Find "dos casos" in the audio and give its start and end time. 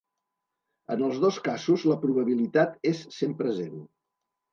1.25-1.83